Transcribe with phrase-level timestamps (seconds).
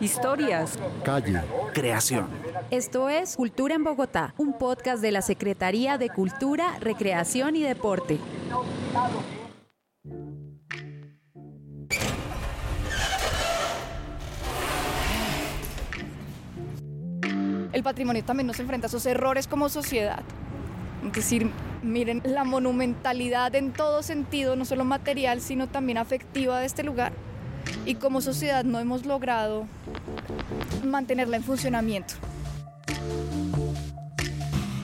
[0.00, 0.78] Historias.
[1.04, 1.42] Calle.
[1.72, 2.28] Creación.
[2.70, 8.18] Esto es Cultura en Bogotá, un podcast de la Secretaría de Cultura, Recreación y Deporte.
[17.72, 20.22] El patrimonio también nos enfrenta a esos errores como sociedad.
[21.06, 21.50] Es decir,
[21.82, 27.12] miren la monumentalidad en todo sentido, no solo material, sino también afectiva de este lugar.
[27.90, 29.66] Y como sociedad no hemos logrado
[30.84, 32.14] mantenerla en funcionamiento.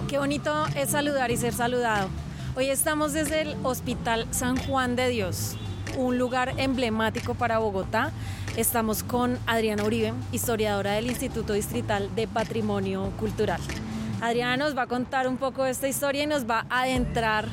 [0.09, 2.09] Qué bonito es saludar y ser saludado.
[2.57, 5.57] Hoy estamos desde el Hospital San Juan de Dios,
[5.97, 8.11] un lugar emblemático para Bogotá.
[8.57, 13.61] Estamos con Adriana Uribe, historiadora del Instituto Distrital de Patrimonio Cultural.
[14.21, 17.47] Adriana nos va a contar un poco de esta historia y nos va a adentrar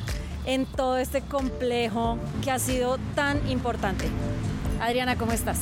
[0.46, 4.06] en todo este complejo que ha sido tan importante.
[4.80, 5.58] Adriana, ¿cómo estás?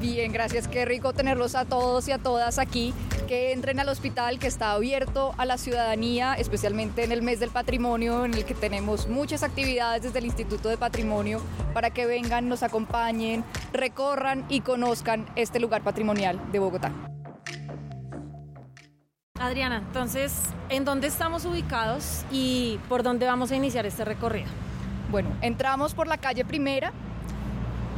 [0.00, 0.68] Bien, gracias.
[0.68, 2.94] Qué rico tenerlos a todos y a todas aquí.
[3.28, 7.50] Que entren al hospital que está abierto a la ciudadanía, especialmente en el mes del
[7.50, 11.40] patrimonio, en el que tenemos muchas actividades desde el Instituto de Patrimonio
[11.72, 16.92] para que vengan, nos acompañen, recorran y conozcan este lugar patrimonial de Bogotá.
[19.38, 20.32] Adriana, entonces,
[20.68, 24.48] ¿en dónde estamos ubicados y por dónde vamos a iniciar este recorrido?
[25.10, 26.92] Bueno, entramos por la calle Primera,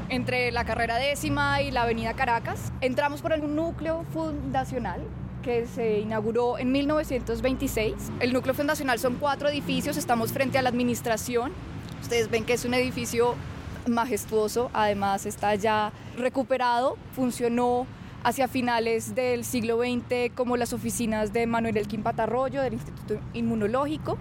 [0.08, 2.72] entre la carrera décima y la avenida Caracas.
[2.80, 5.02] Entramos por el núcleo fundacional
[5.42, 7.94] que se inauguró en 1926.
[8.20, 11.52] El núcleo fundacional son cuatro edificios, estamos frente a la administración.
[12.02, 13.34] Ustedes ven que es un edificio
[13.86, 17.86] majestuoso, además está ya recuperado, funcionó
[18.24, 24.18] hacia finales del siglo XX como las oficinas de Manuel Elquín Patarroyo del Instituto Inmunológico.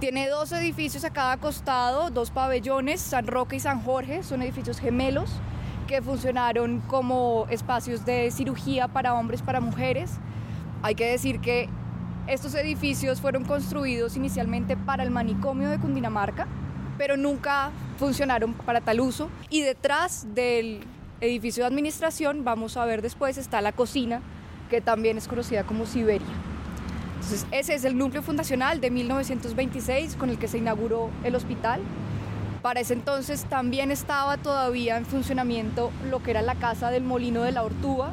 [0.00, 4.80] Tiene dos edificios a cada costado, dos pabellones, San Roque y San Jorge, son edificios
[4.80, 5.30] gemelos
[5.86, 10.12] que funcionaron como espacios de cirugía para hombres, para mujeres.
[10.80, 11.68] Hay que decir que
[12.28, 16.48] estos edificios fueron construidos inicialmente para el manicomio de Cundinamarca,
[16.96, 19.28] pero nunca funcionaron para tal uso.
[19.50, 20.80] Y detrás del
[21.20, 24.22] edificio de administración, vamos a ver después, está la cocina,
[24.70, 26.49] que también es conocida como Siberia.
[27.20, 31.82] Entonces, ese es el núcleo fundacional de 1926 con el que se inauguró el hospital.
[32.62, 37.42] Para ese entonces también estaba todavía en funcionamiento lo que era la casa del molino
[37.42, 38.10] de la Ortúa,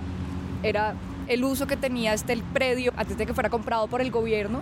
[0.61, 0.95] era
[1.27, 4.61] el uso que tenía este el predio antes de que fuera comprado por el gobierno.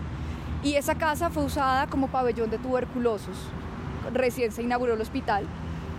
[0.63, 3.37] Y esa casa fue usada como pabellón de tuberculosos.
[4.13, 5.45] Recién se inauguró el hospital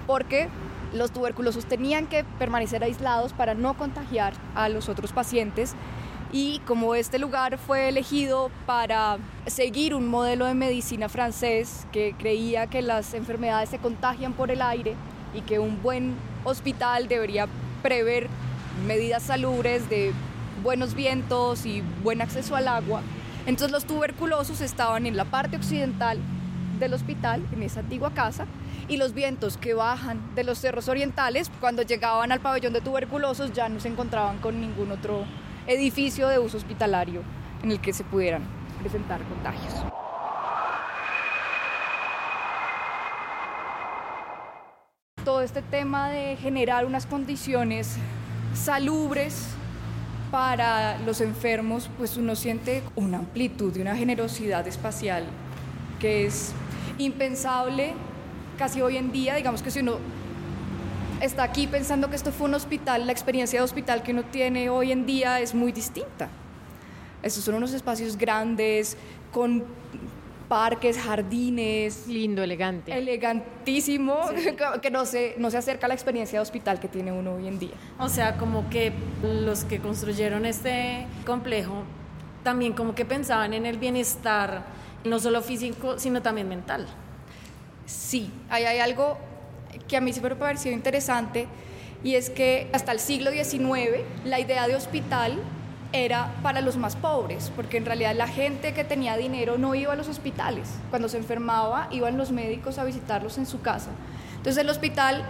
[0.06, 0.48] porque
[0.92, 5.74] los tuberculosos tenían que permanecer aislados para no contagiar a los otros pacientes
[6.32, 12.66] y como este lugar fue elegido para seguir un modelo de medicina francés que creía
[12.66, 14.94] que las enfermedades se contagian por el aire
[15.34, 16.14] y que un buen
[16.44, 17.46] hospital debería
[17.82, 18.28] prever
[18.86, 20.12] medidas salubres de
[20.62, 23.02] buenos vientos y buen acceso al agua,
[23.46, 26.18] entonces los tuberculosos estaban en la parte occidental
[26.80, 28.46] del hospital, en esa antigua casa,
[28.88, 33.52] y los vientos que bajan de los cerros orientales, cuando llegaban al pabellón de tuberculosos
[33.52, 35.24] ya no se encontraban con ningún otro
[35.66, 37.22] edificio de uso hospitalario
[37.62, 38.42] en el que se pudieran
[38.80, 39.74] presentar contagios.
[45.24, 47.96] Todo este tema de generar unas condiciones
[48.54, 49.48] salubres
[50.30, 55.24] para los enfermos, pues uno siente una amplitud y una generosidad espacial
[55.98, 56.52] que es
[56.98, 57.94] impensable
[58.58, 59.34] casi hoy en día.
[59.34, 59.98] Digamos que si uno
[61.20, 64.68] está aquí pensando que esto fue un hospital, la experiencia de hospital que uno tiene
[64.70, 66.28] hoy en día es muy distinta.
[67.22, 68.96] Estos son unos espacios grandes,
[69.32, 69.64] con
[70.48, 72.06] parques, jardines.
[72.06, 72.96] Lindo, elegante.
[72.96, 74.20] Elegantísimo,
[74.82, 77.48] que no se, no se acerca a la experiencia de hospital que tiene uno hoy
[77.48, 77.74] en día.
[77.98, 81.82] O sea, como que los que construyeron este complejo
[82.44, 84.62] también como que pensaban en el bienestar,
[85.04, 86.86] no solo físico, sino también mental.
[87.86, 89.18] Sí, ahí hay algo
[89.88, 91.46] que a mí siempre me ha parecido interesante
[92.02, 95.38] y es que hasta el siglo XIX la idea de hospital
[95.92, 99.92] era para los más pobres, porque en realidad la gente que tenía dinero no iba
[99.92, 100.68] a los hospitales.
[100.90, 103.90] Cuando se enfermaba, iban los médicos a visitarlos en su casa.
[104.36, 105.24] Entonces el hospital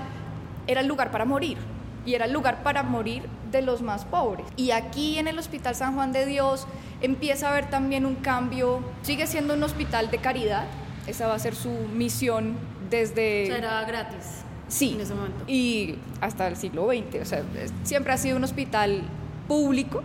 [0.67, 1.59] era el lugar para morir
[2.05, 4.47] y era el lugar para morir de los más pobres.
[4.57, 6.67] Y aquí en el Hospital San Juan de Dios
[7.01, 10.65] empieza a haber también un cambio, sigue siendo un hospital de caridad,
[11.07, 12.57] esa va a ser su misión
[12.91, 13.45] desde...
[13.45, 14.43] O sea, era gratis.
[14.69, 15.45] Sí, en ese momento.
[15.47, 17.43] y hasta el siglo XX, o sea,
[17.85, 19.03] siempre ha sido un hospital
[19.47, 20.03] público,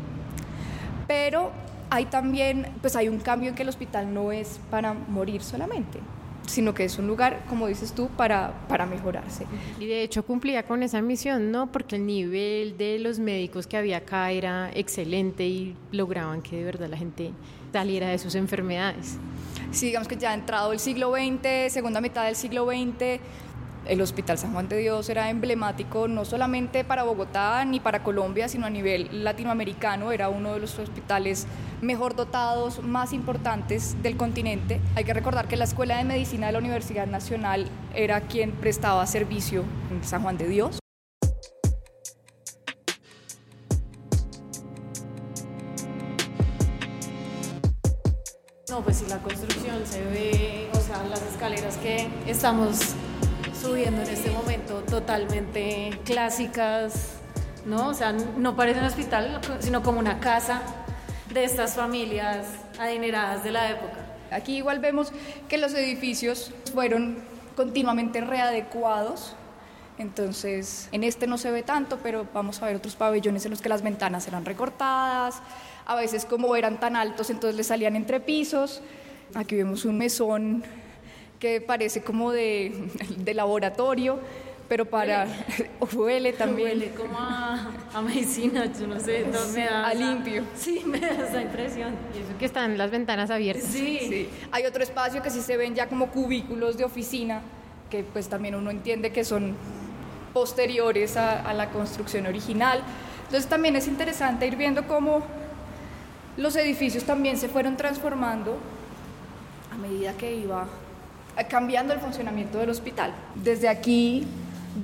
[1.07, 1.51] pero
[1.89, 6.00] hay también, pues hay un cambio en que el hospital no es para morir solamente.
[6.48, 9.45] sino que es un lugar, como dices tú, para, para mejorarse.
[9.80, 11.72] Y de hecho cumplía con esa misión, ¿no?
[11.72, 16.63] Porque el nivel de los médicos que había acá era excelente y lograban que de
[16.66, 17.31] verdad la gente
[17.72, 19.18] saliera de sus enfermedades.
[19.71, 23.21] Sí, digamos que ya entrado el siglo XX, segunda mitad del siglo XX,
[23.85, 28.50] el Hospital San Juan de Dios era emblemático no solamente para Bogotá ni para Colombia,
[28.50, 31.47] sino a nivel latinoamericano, era uno de los hospitales
[31.81, 34.81] mejor dotados, más importantes del continente.
[34.95, 39.07] Hay que recordar que la Escuela de Medicina de la Universidad Nacional era quien prestaba
[39.07, 40.81] servicio en San Juan de Dios.
[48.71, 49.50] No, pues si la construcción
[49.91, 52.79] se ve, o sea, las escaleras que estamos
[53.61, 57.15] subiendo en este momento totalmente clásicas,
[57.65, 57.89] ¿no?
[57.89, 60.61] O sea, no parece un hospital, sino como una casa
[61.33, 62.47] de estas familias
[62.79, 63.97] adineradas de la época.
[64.31, 65.11] Aquí igual vemos
[65.49, 67.17] que los edificios fueron
[67.57, 69.35] continuamente readecuados.
[69.97, 73.61] Entonces, en este no se ve tanto, pero vamos a ver otros pabellones en los
[73.61, 75.41] que las ventanas eran recortadas,
[75.85, 78.81] a veces como eran tan altos, entonces le salían entre pisos.
[79.36, 80.63] Aquí vemos un mesón
[81.39, 82.72] que parece como de,
[83.18, 84.19] de laboratorio,
[84.68, 85.25] pero para
[85.94, 86.69] huele también.
[86.80, 90.44] Huele como a, a medicina, yo no sé, no, me da a esa- limpio.
[90.56, 91.94] Sí, me da esa impresión.
[92.16, 93.66] Y eso que están las ventanas abiertas.
[93.66, 94.00] Sí.
[94.01, 94.30] Sí.
[94.51, 97.42] Hay otro espacio que sí se ven ya como cubículos de oficina,
[97.89, 99.56] que pues también uno entiende que son
[100.33, 102.81] posteriores a, a la construcción original.
[103.25, 105.24] Entonces también es interesante ir viendo cómo
[106.38, 108.57] los edificios también se fueron transformando
[109.71, 110.68] a medida que iba
[111.50, 113.13] cambiando el funcionamiento del hospital.
[113.35, 114.27] Desde aquí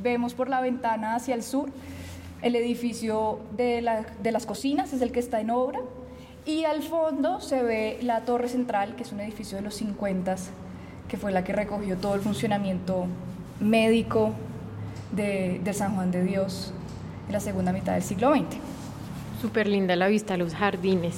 [0.01, 1.69] vemos por la ventana hacia el sur
[2.41, 5.79] el edificio de, la- de las cocinas, es el que está en obra,
[6.45, 10.35] y al fondo se ve la torre central, que es un edificio de los 50,
[11.09, 13.05] que fue la que recogió todo el funcionamiento
[13.59, 14.31] médico
[15.11, 16.73] de, de San Juan de Dios
[17.27, 18.45] en la segunda mitad del siglo XX.
[19.41, 21.15] Súper linda la vista, los jardines.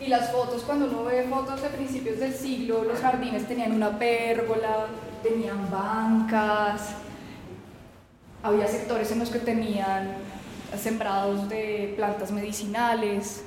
[0.00, 3.98] Y las fotos, cuando uno ve fotos de principios del siglo, los jardines tenían una
[3.98, 4.86] pérgola,
[5.22, 6.90] tenían bancas,
[8.42, 10.14] había sectores en los que tenían
[10.80, 13.42] sembrados de plantas medicinales,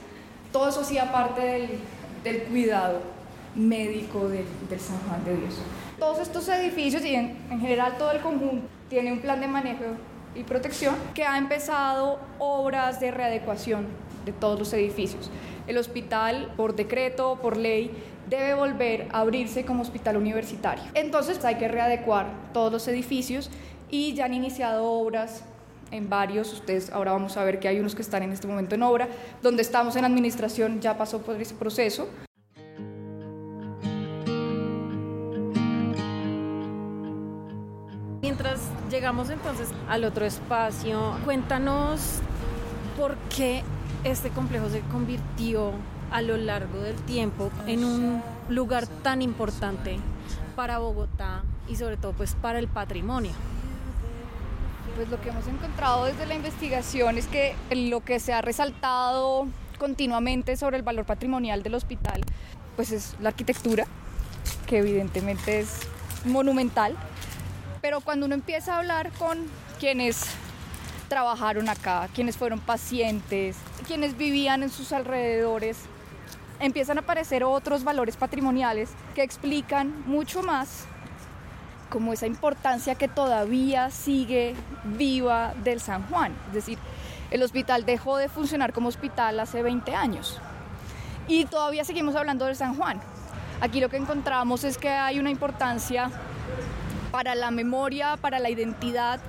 [0.52, 1.70] todo eso hacía parte del,
[2.24, 3.00] del cuidado
[3.56, 5.56] médico del, del San Juan de Dios.
[5.98, 9.86] Todos estos edificios y en, en general todo el conjunto tiene un plan de manejo
[10.36, 13.86] y protección que ha empezado obras de readecuación
[14.26, 15.30] de todos los edificios.
[15.72, 17.92] El hospital, por decreto, por ley,
[18.30, 20.84] debe volver a abrirse como hospital universitario.
[20.96, 23.50] Entonces hay que readecuar todos los edificios
[23.90, 25.46] y ya han iniciado obras
[25.90, 28.76] en varios, ustedes ahora vamos a ver que hay unos que están en este momento
[28.76, 29.08] en obra,
[29.42, 32.10] donde estamos en administración ya pasó por ese proceso.
[38.22, 38.60] Mientras
[38.90, 42.20] llegamos entonces al otro espacio, cuéntanos
[42.98, 43.64] por qué
[44.04, 45.72] este complejo se convirtió
[46.12, 49.98] a lo largo del tiempo en un lugar tan importante
[50.56, 53.32] para Bogotá y sobre todo pues para el patrimonio.
[54.96, 59.48] Pues lo que hemos encontrado desde la investigación es que lo que se ha resaltado
[59.80, 62.22] continuamente sobre el valor patrimonial del hospital,
[62.76, 63.88] pues es la arquitectura,
[64.68, 65.80] que evidentemente es
[66.26, 66.96] monumental,
[67.82, 69.40] pero cuando uno empieza a hablar con
[69.80, 70.26] quienes
[71.12, 75.78] trabajaron acá, quienes fueron pacientes, quienes vivían en sus alrededores,
[76.62, 80.86] empiezan a aparecer otros valores patrimoniales que explican mucho más
[81.90, 86.34] como esa importancia que todavía sigue viva del San Juan.
[86.48, 86.78] Es decir,
[87.30, 90.40] el hospital dejó de funcionar como hospital hace 20 años
[91.28, 93.02] y todavía seguimos hablando del San Juan.
[93.60, 96.10] Aquí lo que encontramos es que hay una importancia
[97.12, 99.20] para la memoria, para la identidad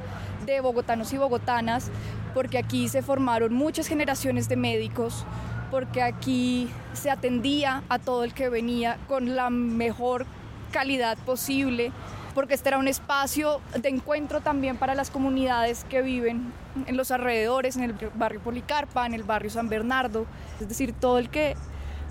[0.52, 1.90] de bogotanos y bogotanas,
[2.35, 5.25] porque aquí se formaron muchas generaciones de médicos,
[5.71, 10.26] porque aquí se atendía a todo el que venía con la mejor
[10.71, 11.92] calidad posible,
[12.35, 16.52] porque este era un espacio de encuentro también para las comunidades que viven
[16.87, 20.26] en los alrededores, en el barrio Policarpa, en el barrio San Bernardo,
[20.61, 21.56] es decir, todo el que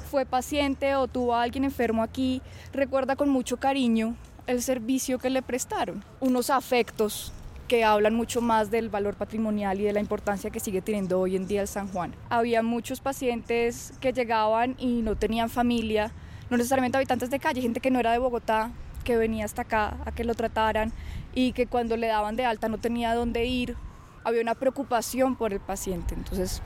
[0.10, 2.41] fue paciente o tuvo a alguien enfermo aquí,
[2.74, 7.33] recuerda con mucho cariño el servicio que le prestaron, unos afectos
[7.71, 11.37] que hablan mucho más del valor patrimonial y de la importancia que sigue teniendo hoy
[11.37, 12.13] en día el San Juan.
[12.29, 16.11] Había muchos pacientes que llegaban y no tenían familia,
[16.49, 18.71] no necesariamente habitantes de calle, gente que no era de Bogotá,
[19.05, 20.91] que venía hasta acá a que lo trataran
[21.33, 23.77] y que cuando le daban de alta no tenía dónde ir,
[24.25, 26.13] había una preocupación por el paciente.
[26.13, 26.61] Entonces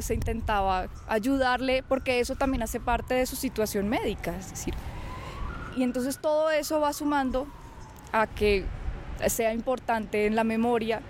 [0.00, 4.74] se intentaba ayudarle porque eso también hace parte de su situación médica, es decir,
[5.78, 7.46] Y entonces todo eso va sumando
[8.12, 8.66] a que
[9.28, 11.00] sea importante en la memoria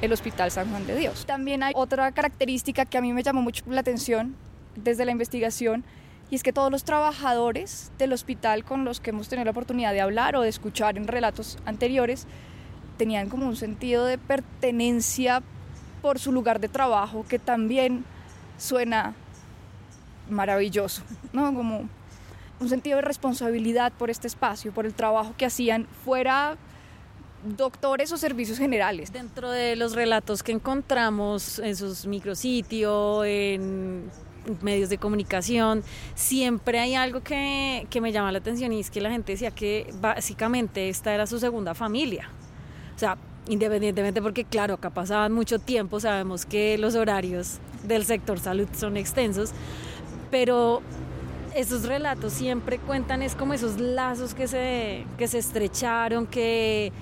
[0.00, 1.26] el Hospital San Juan de Dios.
[1.26, 4.36] También hay otra característica que a mí me llamó mucho la atención
[4.76, 5.84] desde la investigación
[6.30, 9.92] y es que todos los trabajadores del hospital con los que hemos tenido la oportunidad
[9.92, 12.26] de hablar o de escuchar en relatos anteriores
[12.96, 15.42] tenían como un sentido de pertenencia
[16.02, 18.04] por su lugar de trabajo que también
[18.58, 19.14] suena
[20.28, 21.54] maravilloso, ¿no?
[21.54, 21.88] Como
[22.60, 26.56] un sentido de responsabilidad por este espacio, por el trabajo que hacían fuera
[27.44, 29.12] doctores o servicios generales.
[29.12, 34.10] Dentro de los relatos que encontramos en sus micrositios, en
[34.62, 35.82] medios de comunicación,
[36.14, 39.50] siempre hay algo que, que, me llama la atención y es que la gente decía
[39.50, 42.30] que básicamente esta era su segunda familia.
[42.96, 43.18] O sea,
[43.48, 48.96] independientemente porque claro, acá pasaban mucho tiempo, sabemos que los horarios del sector salud son
[48.96, 49.50] extensos,
[50.30, 50.82] pero
[51.54, 56.92] esos relatos siempre cuentan es como esos lazos que se, que se estrecharon, que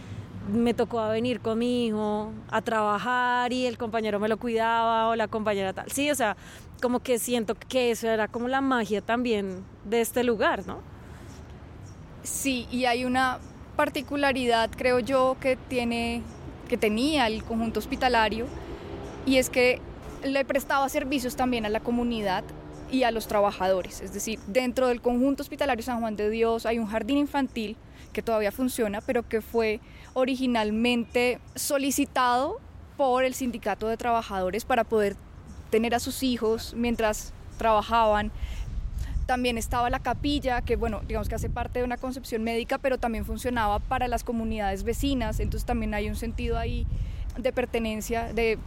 [0.48, 5.16] me tocó venir con mi hijo a trabajar y el compañero me lo cuidaba o
[5.16, 5.90] la compañera tal.
[5.90, 6.36] Sí, o sea,
[6.80, 10.80] como que siento que eso era como la magia también de este lugar, ¿no?
[12.22, 13.38] Sí, y hay una
[13.76, 16.22] particularidad, creo yo, que tiene
[16.68, 18.46] que tenía el conjunto hospitalario
[19.24, 19.80] y es que
[20.24, 22.42] le prestaba servicios también a la comunidad
[22.90, 24.00] y a los trabajadores.
[24.00, 27.76] Es decir, dentro del conjunto hospitalario San Juan de Dios hay un jardín infantil
[28.16, 29.78] que todavía funciona, pero que fue
[30.14, 32.58] originalmente solicitado
[32.96, 35.16] por el sindicato de trabajadores para poder
[35.68, 38.32] tener a sus hijos mientras trabajaban.
[39.26, 42.96] También estaba la capilla, que bueno, digamos que hace parte de una concepción médica, pero
[42.96, 46.86] también funcionaba para las comunidades vecinas, entonces también hay un sentido ahí
[47.36, 48.58] de pertenencia, de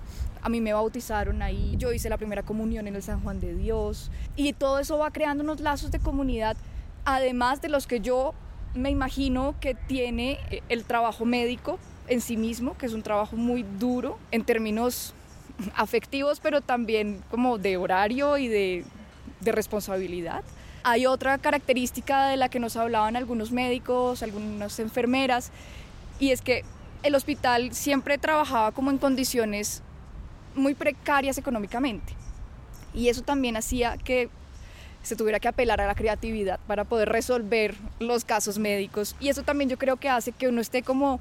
[0.44, 3.56] a mí me bautizaron ahí, yo hice la primera comunión en el San Juan de
[3.56, 6.56] Dios y todo eso va creando unos lazos de comunidad,
[7.03, 8.36] además de los que yo
[8.73, 13.63] me imagino que tiene el trabajo médico en sí mismo, que es un trabajo muy
[13.79, 15.13] duro en términos
[15.75, 18.85] afectivos, pero también como de horario y de,
[19.41, 20.43] de responsabilidad.
[20.83, 25.51] Hay otra característica de la que nos hablaban algunos médicos, algunas enfermeras,
[26.19, 26.63] y es que
[27.03, 29.81] el hospital siempre trabajaba como en condiciones
[30.55, 32.13] muy precarias económicamente.
[32.93, 34.29] Y eso también hacía que
[35.01, 39.15] se tuviera que apelar a la creatividad para poder resolver los casos médicos.
[39.20, 41.20] Y eso también yo creo que hace que uno esté como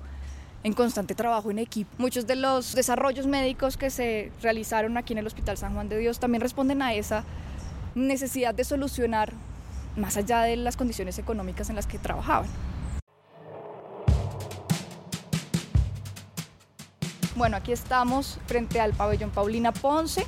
[0.65, 1.91] en constante trabajo en equipo.
[1.99, 5.99] Muchos de los desarrollos médicos que se realizaron aquí en el Hospital San Juan de
[5.99, 7.25] Dios también responden a esa
[7.95, 9.33] necesidad de solucionar
[9.97, 12.49] más allá de las condiciones económicas en las que trabajaban.
[17.37, 20.27] Bueno, aquí estamos frente al pabellón Paulina Ponce.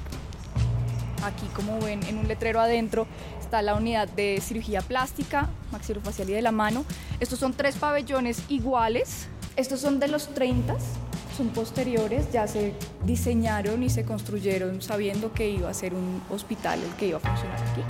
[1.24, 3.06] Aquí, como ven, en un letrero adentro
[3.40, 6.84] está la unidad de cirugía plástica, maxilofacial y de la mano.
[7.20, 9.28] Estos son tres pabellones iguales.
[9.56, 10.76] Estos son de los 30,
[11.36, 12.74] son posteriores, ya se
[13.04, 17.20] diseñaron y se construyeron sabiendo que iba a ser un hospital el que iba a
[17.20, 17.82] funcionar aquí.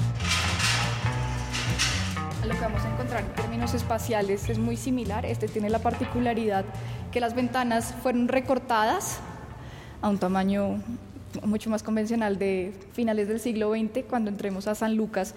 [2.48, 5.26] Lo que vamos a encontrar en términos espaciales es muy similar.
[5.26, 6.64] Este tiene la particularidad
[7.12, 9.20] que las ventanas fueron recortadas
[10.00, 10.82] a un tamaño
[11.44, 14.04] mucho más convencional de finales del siglo XX.
[14.08, 15.34] Cuando entremos a San Lucas,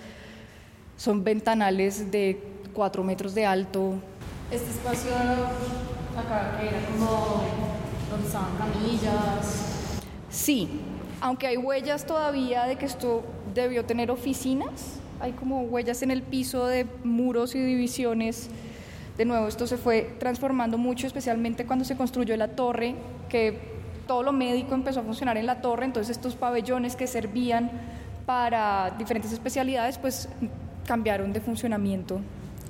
[0.98, 2.42] son ventanales de
[2.74, 3.96] 4 metros de alto.
[4.52, 5.12] Este espacio
[6.18, 7.44] acá que era como
[8.10, 10.02] donde estaban camillas.
[10.30, 10.68] Sí,
[11.22, 13.24] aunque hay huellas todavía de que esto
[13.54, 18.50] debió tener oficinas, hay como huellas en el piso de muros y divisiones.
[19.18, 22.96] De nuevo, esto se fue transformando mucho, especialmente cuando se construyó la torre,
[23.30, 23.73] que
[24.08, 27.72] todo lo médico empezó a funcionar en la torre, entonces estos pabellones que servían
[28.26, 30.30] para diferentes especialidades, pues
[30.86, 32.20] cambiaron de funcionamiento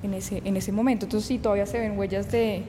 [0.02, 1.06] en ese, en ese momento.
[1.06, 2.64] Entonces sí, todavía se ven huellas de,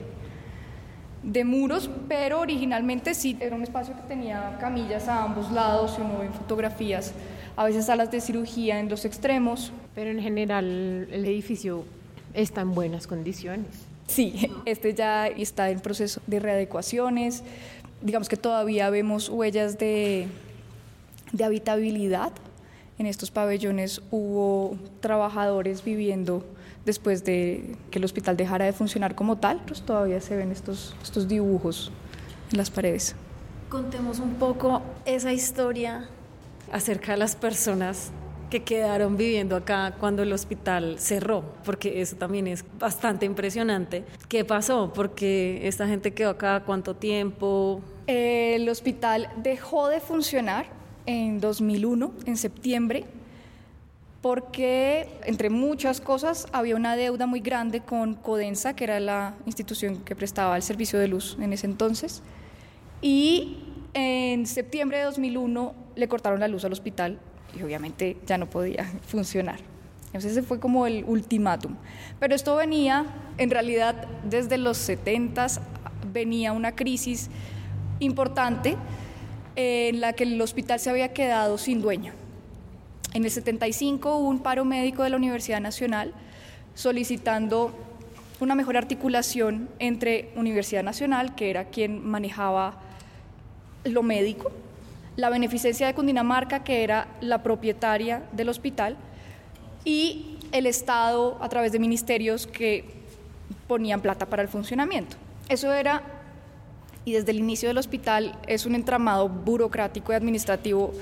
[1.22, 6.00] de muros, pero originalmente sí era un espacio que tenía camillas a ambos lados, si
[6.00, 7.12] uno ve fotografías,
[7.56, 9.72] a veces salas de cirugía en los extremos.
[9.94, 10.64] Pero en general
[11.10, 11.84] el edificio
[12.34, 13.66] está en buenas condiciones.
[14.06, 17.42] Sí, este ya está en proceso de readecuaciones,
[18.06, 20.28] digamos que todavía vemos huellas de,
[21.32, 22.32] de habitabilidad.
[22.98, 26.44] En estos pabellones hubo trabajadores viviendo
[26.84, 30.94] después de que el hospital dejara de funcionar como tal, pues todavía se ven estos,
[31.02, 31.90] estos dibujos
[32.52, 33.16] en las paredes.
[33.68, 36.08] Contemos un poco esa historia
[36.70, 38.12] acerca de las personas
[38.50, 44.04] que quedaron viviendo acá cuando el hospital cerró, porque eso también es bastante impresionante.
[44.28, 44.92] ¿Qué pasó?
[44.94, 47.82] Porque esta gente quedó acá cuánto tiempo.
[48.06, 50.66] El hospital dejó de funcionar
[51.06, 53.04] en 2001, en septiembre,
[54.22, 59.98] porque, entre muchas cosas, había una deuda muy grande con Codensa, que era la institución
[59.98, 62.22] que prestaba el servicio de luz en ese entonces.
[63.02, 63.58] Y
[63.94, 67.18] en septiembre de 2001 le cortaron la luz al hospital
[67.58, 69.60] y obviamente ya no podía funcionar.
[70.06, 71.76] Entonces ese fue como el ultimátum.
[72.18, 73.06] Pero esto venía,
[73.38, 75.46] en realidad, desde los 70
[76.12, 77.30] venía una crisis
[78.00, 78.76] importante
[79.56, 82.12] en la que el hospital se había quedado sin dueño.
[83.14, 86.12] En el 75 hubo un paro médico de la Universidad Nacional
[86.74, 87.72] solicitando
[88.40, 92.78] una mejor articulación entre Universidad Nacional, que era quien manejaba
[93.84, 94.52] lo médico,
[95.16, 98.96] la Beneficencia de Cundinamarca, que era la propietaria del hospital,
[99.84, 102.84] y el Estado a través de ministerios que
[103.66, 105.16] ponían plata para el funcionamiento.
[105.48, 106.02] Eso era,
[107.06, 110.92] y desde el inicio del hospital es un entramado burocrático y administrativo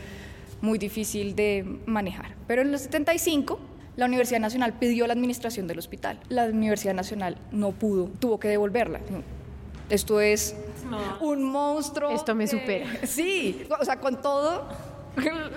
[0.60, 2.36] muy difícil de manejar.
[2.46, 3.58] Pero en los 75
[3.96, 6.20] la Universidad Nacional pidió la administración del hospital.
[6.28, 9.00] La Universidad Nacional no pudo, tuvo que devolverla.
[9.88, 10.54] Esto es
[11.20, 12.10] un monstruo.
[12.10, 12.86] Esto me supera.
[13.06, 14.68] Sí, o sea, con todo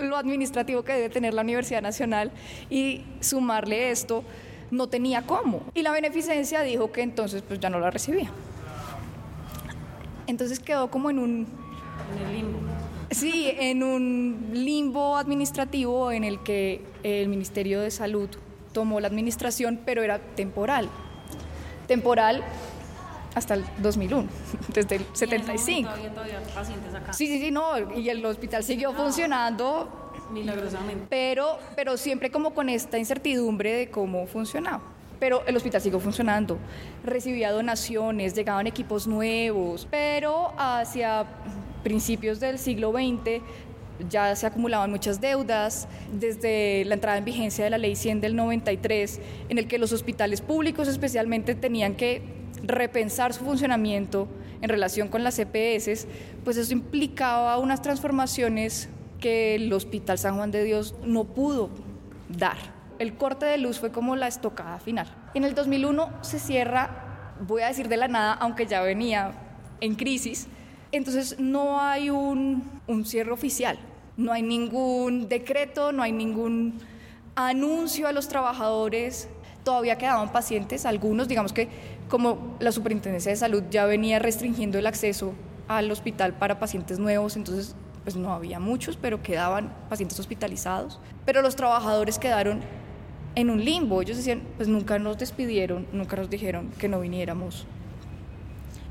[0.01, 2.31] lo administrativo que debe tener la Universidad Nacional
[2.69, 4.23] y sumarle esto,
[4.71, 5.63] no tenía cómo.
[5.73, 8.31] Y la beneficencia dijo que entonces pues ya no la recibía.
[10.27, 11.47] Entonces quedó como en un...
[12.19, 12.59] En el limbo.
[13.11, 18.29] Sí, en un limbo administrativo en el que el Ministerio de Salud
[18.73, 20.89] tomó la administración, pero era temporal.
[21.87, 22.43] Temporal
[23.33, 24.27] hasta el 2001,
[24.73, 25.89] desde el 75.
[25.89, 27.13] Todavía, todavía pacientes acá.
[27.13, 31.05] Sí, sí, sí, no, y el hospital siguió funcionando, Milagrosamente.
[31.09, 34.81] pero, pero siempre como con esta incertidumbre de cómo funcionaba.
[35.19, 36.57] Pero el hospital siguió funcionando,
[37.03, 41.25] recibía donaciones, llegaban equipos nuevos, pero hacia
[41.83, 43.41] principios del siglo XX
[44.09, 48.35] ya se acumulaban muchas deudas, desde la entrada en vigencia de la Ley 100 del
[48.35, 49.19] 93,
[49.49, 52.21] en el que los hospitales públicos especialmente tenían que
[52.63, 54.27] repensar su funcionamiento
[54.61, 56.07] en relación con las EPS,
[56.43, 61.69] pues eso implicaba unas transformaciones que el Hospital San Juan de Dios no pudo
[62.29, 62.76] dar.
[62.99, 65.07] El corte de luz fue como la estocada final.
[65.35, 69.33] En el 2001 se cierra, voy a decir de la nada, aunque ya venía
[69.81, 70.47] en crisis,
[70.91, 73.77] entonces no hay un, cierre oficial,
[74.15, 76.79] no hay ningún decreto, no hay ningún
[77.35, 79.29] anuncio a los trabajadores,
[79.63, 81.67] todavía quedaban pacientes, algunos, digamos que
[82.09, 85.33] como la Superintendencia de Salud ya venía restringiendo el acceso
[85.67, 91.41] al hospital para pacientes nuevos, entonces pues no había muchos, pero quedaban pacientes hospitalizados, pero
[91.41, 92.61] los trabajadores quedaron
[93.37, 97.67] en un limbo, ellos decían, pues nunca nos despidieron, nunca nos dijeron que no viniéramos.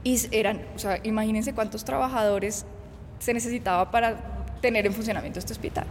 [0.04, 2.64] Y eran, o sea, imagínense cuántos trabajadores
[3.18, 5.84] se necesitaba para tener en funcionamiento este hospital.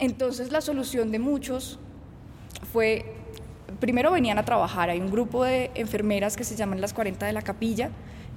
[0.00, 1.78] Entonces la solución de muchos
[2.72, 3.14] fue,
[3.78, 7.32] primero venían a trabajar, hay un grupo de enfermeras que se llaman las 40 de
[7.32, 7.90] la capilla,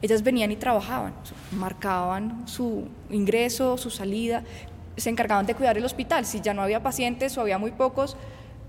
[0.03, 1.15] ellas venían y trabajaban,
[1.51, 4.43] marcaban su ingreso, su salida,
[4.97, 8.17] se encargaban de cuidar el hospital, si ya no había pacientes o había muy pocos,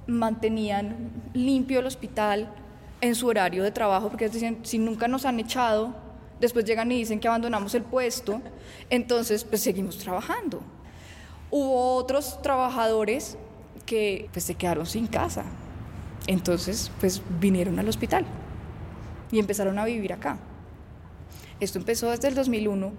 [0.09, 2.53] mantenían limpio el hospital
[3.01, 5.94] en su horario de trabajo, porque decían, si nunca nos han echado,
[6.40, 8.40] después llegan y dicen que abandonamos el puesto,
[8.90, 10.61] entonces pues seguimos trabajando.
[11.51, 13.38] Hubo otros trabajadores
[13.87, 15.44] que pues se quedaron sin casa,
[16.27, 18.25] entonces pues vinieron al hospital
[19.31, 20.38] y empezaron a vivir acá.
[21.61, 22.92] Esto empezó desde el 2001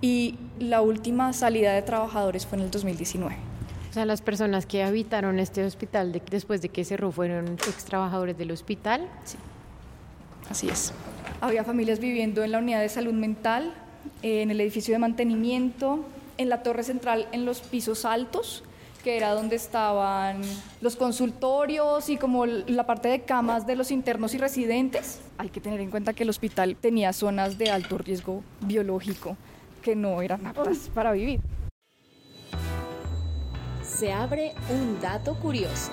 [0.00, 3.55] y la última salida de trabajadores fue en el 2019.
[3.96, 7.86] O sea, las personas que habitaron este hospital de- después de que cerró fueron ex
[7.86, 9.08] trabajadores del hospital.
[9.24, 9.38] Sí,
[10.50, 10.92] así es.
[11.40, 13.72] Había familias viviendo en la unidad de salud mental,
[14.22, 16.04] eh, en el edificio de mantenimiento,
[16.36, 18.64] en la torre central, en los pisos altos,
[19.02, 20.42] que era donde estaban
[20.82, 25.20] los consultorios y como la parte de camas de los internos y residentes.
[25.38, 29.38] Hay que tener en cuenta que el hospital tenía zonas de alto riesgo biológico
[29.80, 31.40] que no eran aptas para vivir.
[33.96, 35.90] Se abre un dato curioso.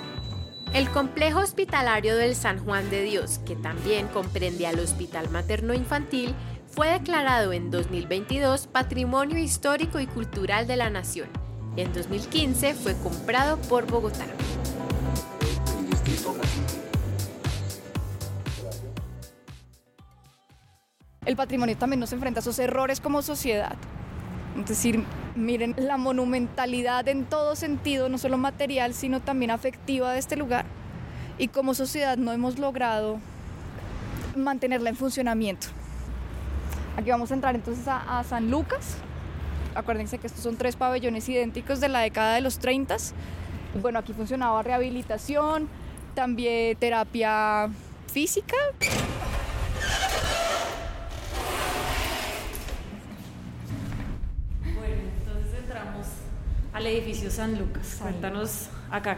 [0.73, 6.35] El complejo hospitalario del San Juan de Dios, que también comprende al Hospital Materno Infantil,
[6.67, 11.29] fue declarado en 2022 Patrimonio Histórico y Cultural de la Nación
[11.77, 14.25] y en 2015 fue comprado por Bogotá.
[21.25, 23.77] El patrimonio también nos enfrenta a esos errores como sociedad.
[24.59, 25.03] Es decir,
[25.35, 30.65] miren la monumentalidad en todo sentido, no solo material, sino también afectiva de este lugar.
[31.37, 33.19] Y como sociedad no hemos logrado
[34.35, 35.67] mantenerla en funcionamiento.
[36.97, 38.97] Aquí vamos a entrar entonces a, a San Lucas.
[39.73, 42.97] Acuérdense que estos son tres pabellones idénticos de la década de los 30.
[43.81, 45.67] Bueno, aquí funcionaba rehabilitación,
[46.13, 47.69] también terapia
[48.11, 48.55] física.
[56.83, 57.99] Al edificio San Lucas.
[58.01, 59.17] Cuéntanos acá,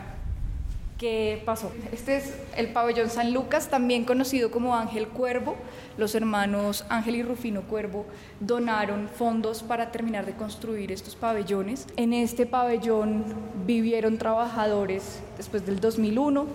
[0.99, 1.71] ¿qué pasó?
[1.91, 5.56] Este es el pabellón San Lucas, también conocido como Ángel Cuervo.
[5.97, 8.06] Los hermanos Ángel y Rufino Cuervo
[8.39, 11.88] donaron fondos para terminar de construir estos pabellones.
[11.97, 13.23] En este pabellón
[13.65, 16.45] vivieron trabajadores después del 2001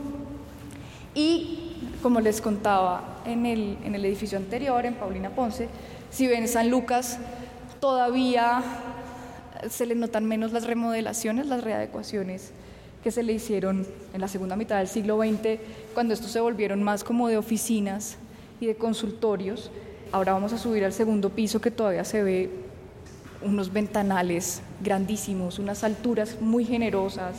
[1.16, 5.68] y, como les contaba en el, en el edificio anterior, en Paulina Ponce,
[6.10, 7.18] si ven San Lucas,
[7.80, 8.62] todavía
[9.68, 12.52] se le notan menos las remodelaciones, las readecuaciones
[13.02, 15.58] que se le hicieron en la segunda mitad del siglo XX,
[15.94, 18.16] cuando estos se volvieron más como de oficinas
[18.60, 19.70] y de consultorios.
[20.12, 22.50] Ahora vamos a subir al segundo piso que todavía se ve
[23.42, 27.36] unos ventanales grandísimos, unas alturas muy generosas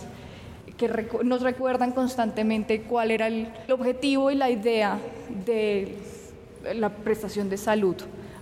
[0.78, 0.90] que
[1.24, 4.98] nos recuerdan constantemente cuál era el, el objetivo y la idea
[5.46, 5.96] de
[6.74, 7.96] la prestación de salud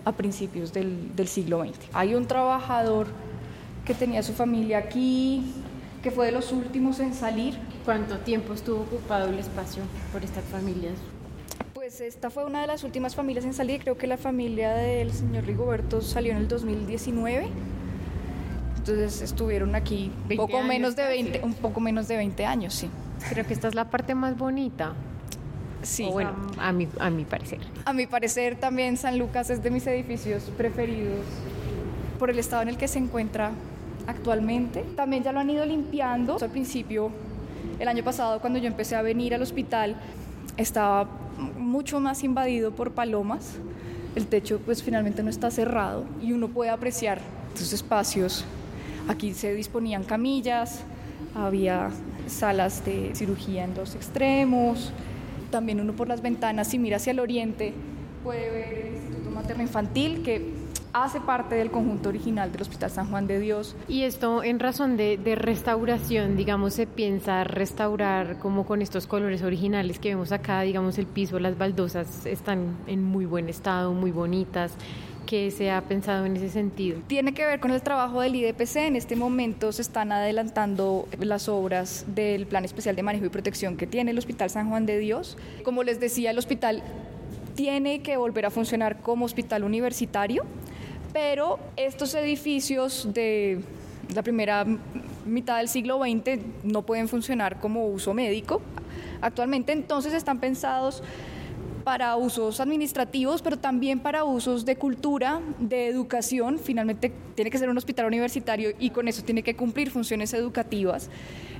[0.06, 1.78] a principios del, del siglo XX.
[1.92, 3.08] Hay un trabajador
[3.90, 5.52] que tenía su familia aquí,
[6.04, 7.58] que fue de los últimos en salir.
[7.86, 9.82] ¿Cuánto tiempo estuvo ocupado el espacio
[10.14, 10.94] por estas familias?
[11.74, 13.82] Pues esta fue una de las últimas familias en salir.
[13.82, 17.48] Creo que la familia del señor Rigoberto salió en el 2019.
[18.78, 22.92] Entonces estuvieron aquí poco menos de 20, un poco menos de 20 años, sí.
[23.32, 24.94] Creo que esta es la parte más bonita.
[25.82, 26.06] Sí.
[26.08, 27.62] O bueno, a mi, a mi parecer.
[27.86, 31.26] A mi parecer también San Lucas es de mis edificios preferidos
[32.20, 33.52] por el estado en el que se encuentra
[34.10, 34.84] actualmente.
[34.96, 36.38] También ya lo han ido limpiando.
[36.42, 37.12] Al principio,
[37.80, 39.96] el año pasado, cuando yo empecé a venir al hospital,
[40.58, 41.08] estaba
[41.58, 43.56] mucho más invadido por palomas.
[44.16, 47.20] El techo pues finalmente no está cerrado y uno puede apreciar
[47.54, 48.44] estos espacios.
[49.08, 50.82] Aquí se disponían camillas,
[51.36, 51.90] había
[52.28, 54.92] salas de cirugía en dos extremos.
[55.52, 57.74] También uno por las ventanas, si mira hacia el oriente,
[58.24, 60.59] puede ver el Instituto Materno Infantil que
[60.94, 63.76] hace parte del conjunto original del Hospital San Juan de Dios.
[63.88, 69.44] Y esto en razón de, de, restauración, digamos, se piensa restaurar como con estos colores
[69.44, 74.12] originales que vemos acá, digamos, el piso, las baldosas están en muy buen estado, muy
[74.12, 74.74] bonitas.
[75.30, 77.02] ¿Qué se ha pensado en ese sentido?
[77.06, 78.78] Tiene que ver con el trabajo del IDPC.
[78.78, 83.78] En este momento se están adelantando las obras del Plan Especial de Manejo y Protección
[83.78, 85.38] que tiene el Hospital San Juan de Dios.
[85.64, 86.82] Como les decía, el hospital
[87.54, 90.46] tiene que volver a funcionar como hospital universitario
[91.14, 93.62] pero estos edificios de
[94.14, 94.66] la primera
[95.26, 98.62] mitad del siglo XX no pueden funcionar como uso médico.
[99.22, 101.04] Actualmente entonces están pensados
[101.90, 106.60] para usos administrativos, pero también para usos de cultura, de educación.
[106.60, 111.10] Finalmente tiene que ser un hospital universitario y con eso tiene que cumplir funciones educativas.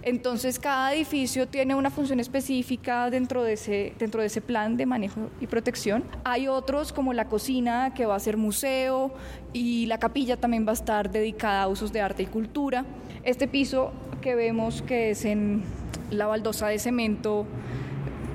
[0.04, 4.86] Entonces cada edificio tiene una función específica dentro de ese, dentro de ese plan de
[4.86, 6.04] manejo y protección.
[6.24, 9.12] Hay otros como la cocina que va a ser museo
[9.52, 12.86] y la capilla también va a estar dedicada a usos de arte y cultura.
[13.24, 15.64] Este piso que vemos que es en
[16.12, 17.48] la baldosa de cemento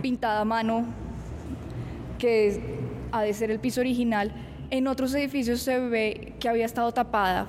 [0.03, 1.04] pintada a mano,
[2.25, 2.61] que
[3.13, 4.33] ha de ser el piso original,
[4.71, 7.47] en otros edificios se ve que había estado tapada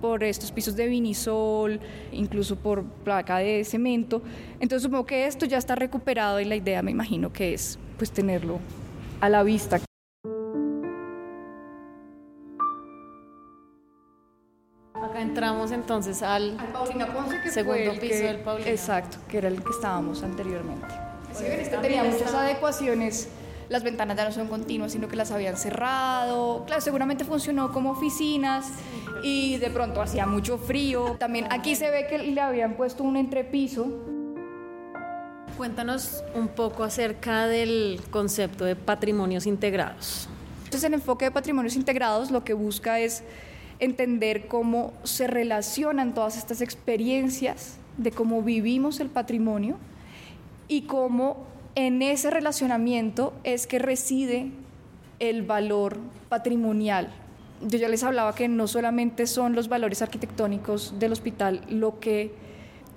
[0.00, 1.78] por estos pisos de vinisol,
[2.12, 4.22] incluso por placa de cemento.
[4.60, 8.10] Entonces supongo que esto ya está recuperado y la idea me imagino que es pues
[8.10, 8.60] tenerlo
[9.20, 9.80] a la vista.
[14.94, 18.70] Acá entramos entonces al, al Paulina Ponce, que segundo fue piso que, del Paulina.
[18.70, 20.94] Exacto, que era el que estábamos anteriormente.
[21.32, 23.28] Sí, este tenía muchas adecuaciones
[23.68, 26.64] las ventanas ya no son continuas, sino que las habían cerrado.
[26.66, 28.66] Claro, seguramente funcionó como oficinas
[29.22, 31.16] y de pronto hacía mucho frío.
[31.18, 33.86] También aquí se ve que le habían puesto un entrepiso.
[35.56, 40.28] Cuéntanos un poco acerca del concepto de patrimonios integrados.
[40.64, 43.22] Entonces, el enfoque de patrimonios integrados lo que busca es
[43.78, 49.76] entender cómo se relacionan todas estas experiencias de cómo vivimos el patrimonio
[50.66, 54.50] y cómo en ese relacionamiento es que reside
[55.18, 57.12] el valor patrimonial.
[57.62, 62.34] Yo ya les hablaba que no solamente son los valores arquitectónicos del hospital lo que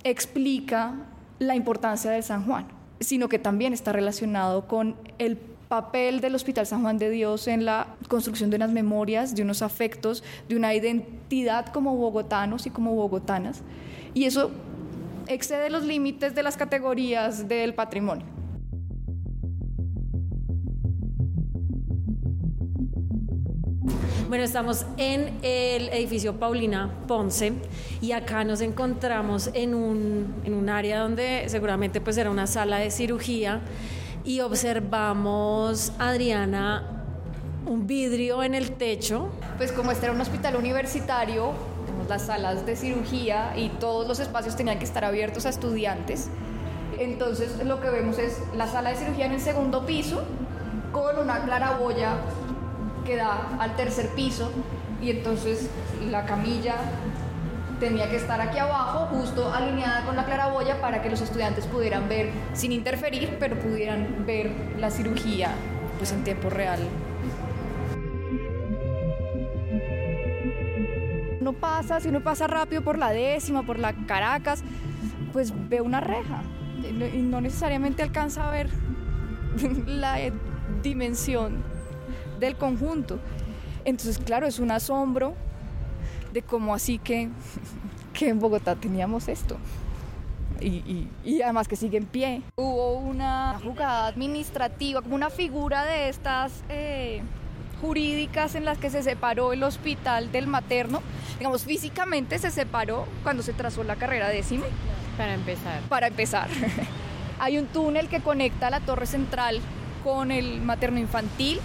[0.04, 0.94] explica
[1.38, 2.66] la importancia del San Juan,
[3.00, 7.64] sino que también está relacionado con el papel del Hospital San Juan de Dios en
[7.64, 12.94] la construcción de unas memorias, de unos afectos, de una identidad como bogotanos y como
[12.94, 13.62] bogotanas.
[14.14, 14.50] Y eso
[15.26, 18.37] excede los límites de las categorías del patrimonio.
[24.28, 27.54] Bueno, estamos en el edificio Paulina Ponce
[28.02, 32.76] y acá nos encontramos en un, en un área donde seguramente pues era una sala
[32.76, 33.62] de cirugía
[34.24, 37.06] y observamos, Adriana,
[37.64, 39.30] un vidrio en el techo.
[39.56, 41.52] Pues como este era un hospital universitario,
[42.06, 46.28] las salas de cirugía y todos los espacios tenían que estar abiertos a estudiantes.
[46.98, 50.22] Entonces lo que vemos es la sala de cirugía en el segundo piso
[50.92, 52.18] con una claraboya
[53.08, 54.52] que da al tercer piso
[55.00, 55.70] y entonces
[56.10, 56.76] la camilla
[57.80, 62.06] tenía que estar aquí abajo, justo alineada con la claraboya para que los estudiantes pudieran
[62.08, 65.52] ver, sin interferir, pero pudieran ver la cirugía
[65.96, 66.80] pues en tiempo real.
[71.40, 74.62] Uno pasa, si uno pasa rápido por la décima, por la Caracas,
[75.32, 76.42] pues ve una reja
[76.84, 78.68] y no necesariamente alcanza a ver
[79.86, 80.18] la
[80.82, 81.77] dimensión
[82.38, 83.18] del conjunto.
[83.84, 85.34] Entonces, claro, es un asombro
[86.32, 87.28] de cómo así que,
[88.12, 89.56] que en Bogotá teníamos esto.
[90.60, 92.42] Y, y, además que sigue en pie.
[92.56, 97.22] Hubo una jugada administrativa, como una figura de estas eh,
[97.80, 101.00] jurídicas en las que se separó el hospital del materno.
[101.38, 104.64] Digamos, físicamente se separó cuando se trazó la carrera décima.
[105.16, 105.80] Para empezar.
[105.88, 106.48] Para empezar.
[107.38, 109.60] Hay un túnel que conecta la torre central
[110.02, 111.60] con el materno infantil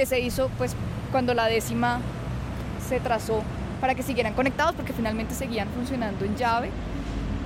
[0.00, 0.74] que se hizo pues
[1.12, 2.00] cuando la décima
[2.88, 3.42] se trazó
[3.82, 6.70] para que siguieran conectados porque finalmente seguían funcionando en llave.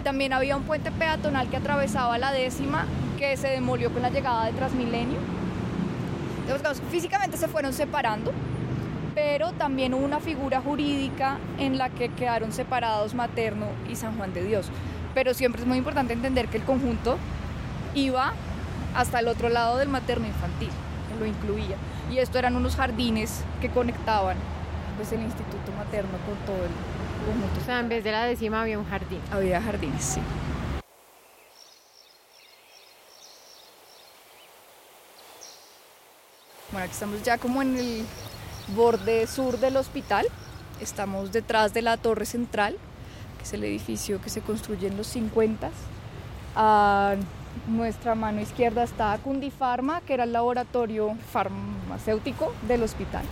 [0.05, 2.87] También había un puente peatonal que atravesaba la décima
[3.19, 5.19] que se demolió con la llegada de Transmilenio.
[6.47, 8.31] Entonces, físicamente se fueron separando,
[9.17, 14.33] pero también hubo una figura jurídica en la que quedaron separados Materno y San Juan
[14.33, 14.69] de Dios.
[15.12, 17.19] Pero siempre es muy importante entender que el conjunto
[17.97, 18.33] iba
[18.95, 20.71] hasta el otro lado del materno infantil,
[21.14, 21.77] lo incluía.
[22.11, 24.37] Y esto eran unos jardines que conectaban
[24.96, 26.72] pues, el instituto materno con todo el
[27.27, 27.61] conjunto.
[27.61, 29.20] O sea, en vez de la décima había un jardín.
[29.33, 30.20] Había jardines, sí.
[36.70, 38.05] Bueno, aquí estamos ya como en el
[38.74, 40.27] borde sur del hospital.
[40.81, 42.77] Estamos detrás de la torre central,
[43.38, 45.70] que es el edificio que se construye en los 50.
[46.57, 47.14] A
[47.67, 53.25] nuestra mano izquierda está Cundifarma, que era el laboratorio farmacéutico del hospital.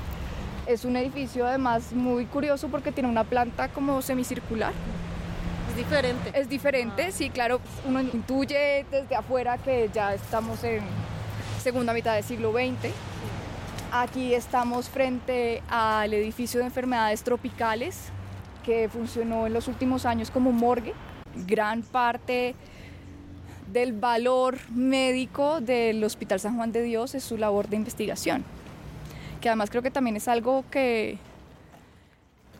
[0.66, 4.72] Es un edificio además muy curioso porque tiene una planta como semicircular.
[5.70, 6.30] Es diferente.
[6.34, 10.82] Es diferente, sí, claro, uno intuye desde afuera que ya estamos en
[11.62, 12.92] segunda mitad del siglo XX.
[13.92, 18.10] Aquí estamos frente al edificio de enfermedades tropicales
[18.64, 20.94] que funcionó en los últimos años como morgue.
[21.46, 22.54] Gran parte
[23.72, 28.44] del valor médico del Hospital San Juan de Dios es su labor de investigación
[29.42, 31.18] que además creo que también es algo que,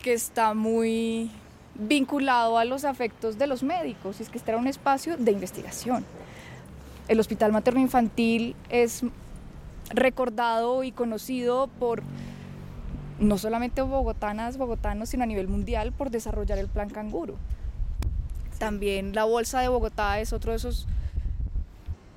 [0.03, 1.31] que está muy
[1.75, 5.31] vinculado a los afectos de los médicos, y es que este era un espacio de
[5.31, 6.05] investigación.
[7.09, 9.03] El Hospital Materno Infantil es
[9.91, 12.03] recordado y conocido por
[13.19, 17.37] no solamente bogotanas, bogotanos, sino a nivel mundial por desarrollar el plan canguro.
[18.59, 20.89] También la Bolsa de Bogotá es otro de esos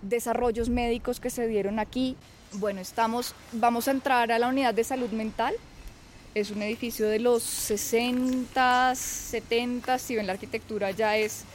[0.09, 2.15] desarrollos médicos que se dieron aquí.
[2.53, 5.53] Bueno, estamos, vamos a entrar a la unidad de salud mental.
[6.33, 11.45] Es un edificio de los 60, 70, si ven la arquitectura ya es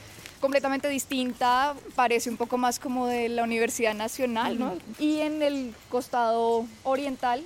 [0.40, 4.74] completamente distinta, parece un poco más como de la Universidad Nacional, ¿no?
[4.98, 7.44] Y en el costado oriental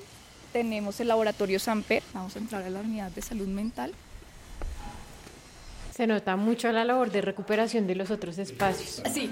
[0.52, 2.02] tenemos el laboratorio Samper.
[2.12, 3.92] Vamos a entrar a la unidad de salud mental.
[5.94, 9.02] Se nota mucho la labor de recuperación de los otros espacios.
[9.12, 9.30] Sí,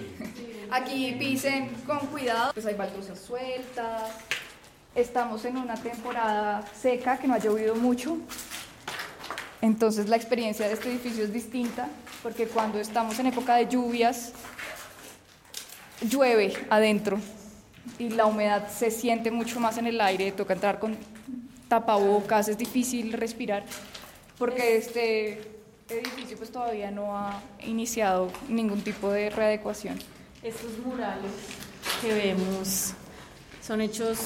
[0.72, 4.10] aquí pisen con cuidado, pues hay baldosas sueltas.
[4.94, 8.16] Estamos en una temporada seca que no ha llovido mucho.
[9.60, 11.88] Entonces la experiencia de este edificio es distinta
[12.22, 14.32] porque cuando estamos en época de lluvias
[16.00, 17.18] llueve adentro
[17.98, 20.96] y la humedad se siente mucho más en el aire, toca entrar con
[21.68, 23.64] tapabocas, es difícil respirar
[24.36, 25.40] porque este
[25.88, 29.98] edificio pues todavía no ha iniciado ningún tipo de readecuación.
[30.42, 31.30] Estos murales
[32.00, 32.94] que vemos
[33.60, 34.18] son hechos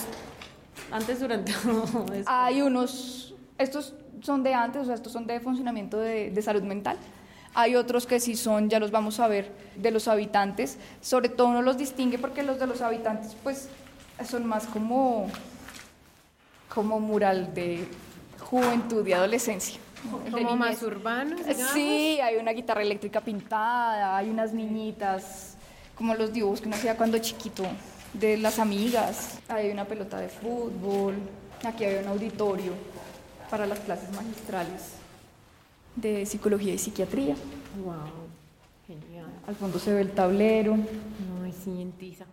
[0.91, 5.99] antes, durante o Hay unos, estos son de antes, o sea, estos son de funcionamiento
[5.99, 6.97] de, de salud mental.
[7.55, 10.79] Hay otros que sí son, ya los vamos a ver, de los habitantes.
[11.01, 13.69] Sobre todo uno los distingue porque los de los habitantes pues
[14.29, 15.29] son más como,
[16.73, 17.87] como mural de
[18.41, 19.81] juventud y adolescencia.
[20.31, 21.41] Como más urbanos.
[21.73, 25.56] Sí, hay una guitarra eléctrica pintada, hay unas niñitas,
[25.97, 27.65] como los dibujos que uno hacía cuando chiquito,
[28.13, 29.39] de las amigas.
[29.49, 31.17] Hay una pelota de fútbol,
[31.65, 32.73] aquí hay un auditorio
[33.51, 34.93] para las clases magistrales
[35.95, 37.35] de psicología y psiquiatría.
[37.85, 37.95] Wow,
[38.87, 39.27] genial.
[39.47, 40.77] Al fondo se ve el tablero.
[40.77, 42.25] No, sí, en tiza.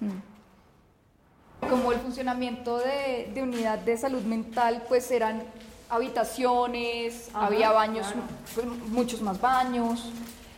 [0.00, 1.68] Mm.
[1.68, 5.42] Como el funcionamiento de, de unidad de salud mental, pues eran
[5.88, 8.06] habitaciones, había baños,
[8.54, 10.10] pues, muchos más baños.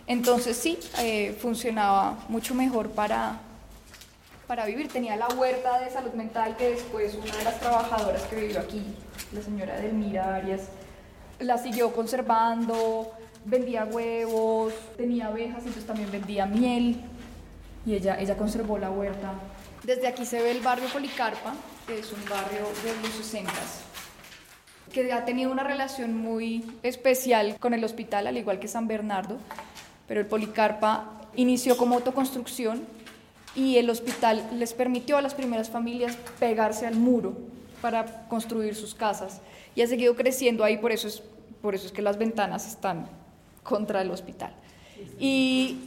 [0.06, 3.40] Entonces sí, eh, funcionaba mucho mejor para,
[4.46, 4.88] para vivir.
[4.88, 8.82] Tenía la huerta de salud mental que después una de las trabajadoras que vivió aquí,
[9.32, 10.68] la señora Delmira Arias,
[11.40, 13.12] la siguió conservando,
[13.44, 17.00] vendía huevos, tenía abejas, entonces también vendía miel
[17.84, 19.32] y ella, ella conservó la huerta.
[19.82, 21.54] Desde aquí se ve el barrio Policarpa,
[21.86, 23.52] que es un barrio de los 60
[24.92, 29.36] que ha tenido una relación muy especial con el hospital, al igual que San Bernardo,
[30.06, 32.82] pero el Policarpa inició como autoconstrucción
[33.54, 37.34] y el hospital les permitió a las primeras familias pegarse al muro
[37.80, 39.40] para construir sus casas
[39.74, 41.22] y ha seguido creciendo ahí, por eso es,
[41.60, 43.06] por eso es que las ventanas están
[43.62, 44.52] contra el hospital.
[45.18, 45.80] Y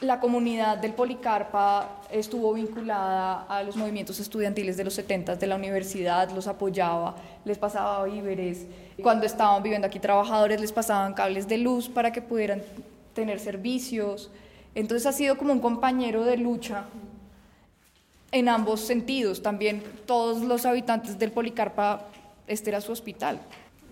[0.00, 5.56] la comunidad del Policarpa estuvo vinculada a los movimientos estudiantiles de los 70 de la
[5.56, 8.66] universidad, los apoyaba, les pasaba víveres.
[9.02, 12.62] Cuando estaban viviendo aquí trabajadores les pasaban cables de luz para que pudieran
[13.18, 14.30] tener servicios.
[14.76, 16.84] Entonces ha sido como un compañero de lucha
[18.30, 19.42] en ambos sentidos.
[19.42, 22.06] También todos los habitantes del Policarpa,
[22.46, 23.40] este era su hospital.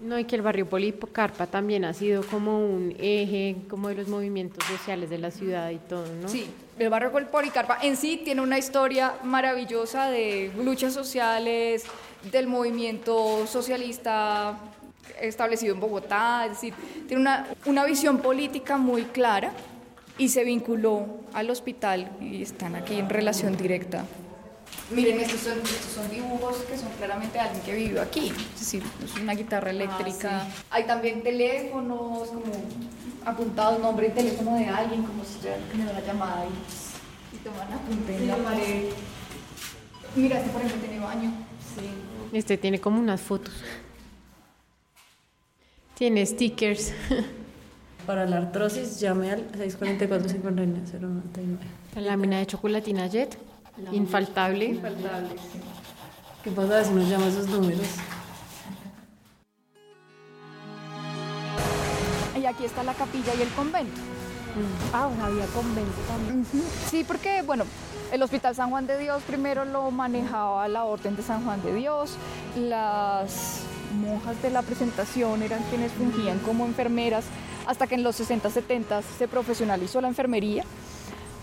[0.00, 4.06] No, y que el barrio Policarpa también ha sido como un eje como de los
[4.06, 6.28] movimientos sociales de la ciudad y todo, ¿no?
[6.28, 6.46] Sí,
[6.78, 11.84] el barrio Policarpa en sí tiene una historia maravillosa de luchas sociales,
[12.30, 14.56] del movimiento socialista
[15.20, 16.74] establecido en Bogotá, es decir,
[17.06, 19.52] tiene una, una visión política muy clara
[20.18, 24.04] y se vinculó al hospital y están aquí en relación directa
[24.90, 28.32] Miren, estos son, estos son dibujos que son claramente de alguien que vivió aquí.
[28.54, 30.42] Es decir, es una guitarra eléctrica.
[30.42, 32.52] Ah, Hay también teléfonos, como
[33.24, 37.72] apuntados, nombre y teléfono de alguien, como si ya tenido una llamada y, y toman
[37.72, 38.84] apunte en la pared.
[40.14, 41.32] Mira, este por ejemplo tiene baño.
[41.74, 42.36] Sí.
[42.36, 43.54] Este tiene como unas fotos.
[45.96, 46.92] Tiene stickers.
[48.06, 51.56] Para la artrosis, llame al 644 099
[51.94, 53.38] La lámina de chocolatina Jet.
[53.92, 54.66] Infaltable.
[54.66, 55.34] Infaltable,
[56.44, 57.86] ¿Qué pasa si nos llama esos números?
[62.38, 63.96] Y aquí está la capilla y el convento.
[63.96, 64.94] Mm.
[64.94, 66.46] Ah, había convento también.
[66.90, 67.64] Sí, porque, bueno,
[68.12, 71.74] el Hospital San Juan de Dios primero lo manejaba la Orden de San Juan de
[71.74, 72.16] Dios.
[72.54, 73.65] Las
[73.96, 77.24] monjas de la presentación eran quienes fungían como enfermeras
[77.66, 80.64] hasta que en los 60, 70 se profesionalizó la enfermería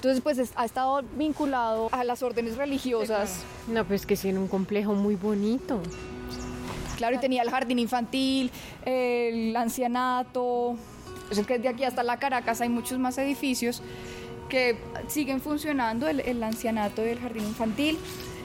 [0.03, 3.39] entonces, pues ha estado vinculado a las órdenes religiosas.
[3.69, 5.81] No, pues que sí, en un complejo muy bonito.
[6.97, 8.51] Claro, y tenía el jardín infantil,
[8.83, 10.75] el ancianato.
[11.31, 13.81] Es que de aquí hasta la Caracas hay muchos más edificios
[14.49, 17.97] que siguen funcionando, el, ancianato y el jardín infantil.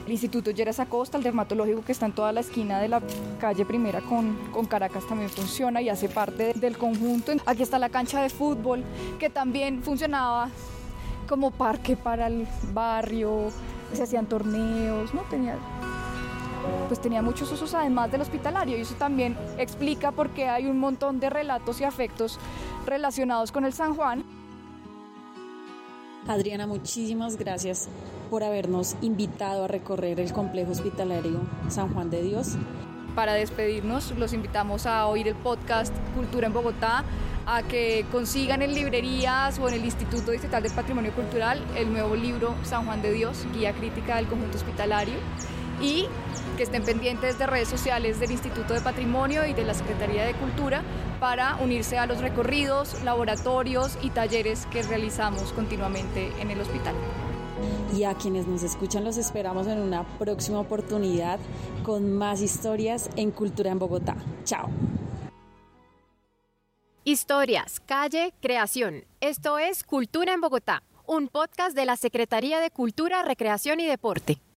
[0.05, 3.01] El Instituto Lleras Acosta, el dermatológico que está en toda la esquina de la
[3.39, 7.33] calle primera con, con Caracas también funciona y hace parte del conjunto.
[7.45, 8.83] Aquí está la cancha de fútbol
[9.19, 10.49] que también funcionaba
[11.27, 13.51] como parque para el barrio,
[13.93, 15.21] se hacían torneos, ¿no?
[15.29, 15.57] Tenía,
[16.87, 20.79] pues tenía muchos usos además del hospitalario y eso también explica por qué hay un
[20.79, 22.39] montón de relatos y afectos
[22.85, 24.23] relacionados con el San Juan.
[26.29, 27.89] Adriana, muchísimas gracias
[28.29, 32.49] por habernos invitado a recorrer el complejo hospitalario San Juan de Dios.
[33.15, 37.03] Para despedirnos, los invitamos a oír el podcast Cultura en Bogotá
[37.47, 42.15] a que consigan en librerías o en el Instituto Distrital del Patrimonio Cultural el nuevo
[42.15, 45.15] libro San Juan de Dios, Guía Crítica del Conjunto Hospitalario,
[45.81, 46.07] y
[46.57, 50.33] que estén pendientes de redes sociales del Instituto de Patrimonio y de la Secretaría de
[50.33, 50.83] Cultura
[51.19, 56.95] para unirse a los recorridos, laboratorios y talleres que realizamos continuamente en el hospital.
[57.95, 61.39] Y a quienes nos escuchan los esperamos en una próxima oportunidad
[61.83, 64.15] con más historias en Cultura en Bogotá.
[64.43, 64.69] Chao.
[67.03, 69.05] Historias, calle, creación.
[69.21, 74.39] Esto es Cultura en Bogotá, un podcast de la Secretaría de Cultura, Recreación y Deporte.